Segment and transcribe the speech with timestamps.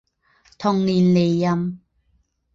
[0.57, 1.79] 同年离任。